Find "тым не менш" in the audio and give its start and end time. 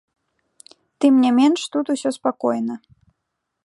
0.99-1.61